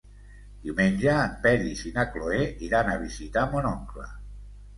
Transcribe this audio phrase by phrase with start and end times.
[0.61, 4.09] Diumenge en Peris i na Cloè iran a visitar mon oncle.